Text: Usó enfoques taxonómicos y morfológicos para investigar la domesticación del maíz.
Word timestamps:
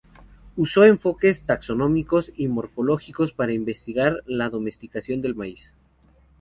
Usó 0.55 0.83
enfoques 0.85 1.43
taxonómicos 1.43 2.31
y 2.35 2.47
morfológicos 2.47 3.33
para 3.33 3.53
investigar 3.53 4.23
la 4.25 4.49
domesticación 4.49 5.21
del 5.21 5.35
maíz. 5.35 5.75